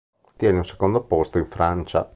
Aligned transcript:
Ottiene 0.29 0.57
un 0.57 0.65
secondo 0.65 1.03
posto 1.03 1.37
in 1.37 1.45
Francia. 1.45 2.09